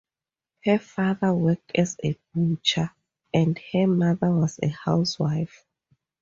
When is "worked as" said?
1.31-1.95